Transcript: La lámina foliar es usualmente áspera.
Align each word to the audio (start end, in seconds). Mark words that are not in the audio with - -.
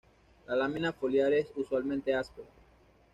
La 0.47 0.55
lámina 0.55 0.91
foliar 0.91 1.31
es 1.31 1.51
usualmente 1.55 2.15
áspera. 2.15 2.47